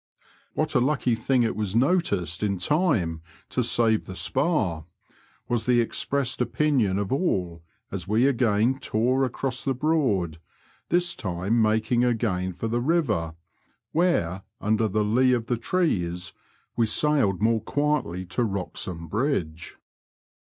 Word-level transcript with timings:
«What 0.55 0.73
a 0.73 0.79
lucky 0.79 1.13
thing 1.13 1.43
it 1.43 1.55
was 1.55 1.75
noticed 1.75 2.41
in 2.41 2.57
time 2.57 3.21
to 3.49 3.61
save 3.61 4.07
the 4.07 4.15
spar," 4.15 4.87
was 5.47 5.67
the 5.67 5.79
expressed 5.79 6.41
opinion 6.41 6.97
of 6.97 7.13
all 7.13 7.61
as 7.91 8.07
we 8.07 8.25
again 8.25 8.79
tore 8.79 9.29
acrQss 9.29 9.63
the 9.63 9.75
Broad, 9.75 10.39
this 10.89 11.13
time 11.13 11.61
making 11.61 12.03
again 12.03 12.51
for 12.51 12.67
the 12.67 12.81
river, 12.81 13.35
where, 13.91 14.41
under 14.59 14.87
the 14.87 15.03
lee 15.03 15.33
of 15.33 15.45
the 15.45 15.57
trees, 15.57 16.33
we 16.75 16.87
sailed 16.87 17.39
more 17.39 17.61
quietly 17.61 18.25
to 18.25 18.41
Wroxham 18.43 19.07
Bridge. 19.07 19.77